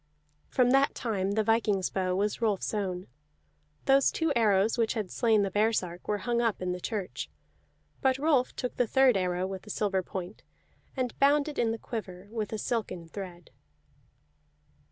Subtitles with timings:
[0.49, 3.05] From that time the viking's bow was Rolf's own.
[3.85, 7.29] Those two arrows which had slain the baresark were hung up in the church;
[8.01, 10.41] but Rolf took the third arrow with the silver point,
[10.97, 13.51] and bound it in the quiver with a silken thread.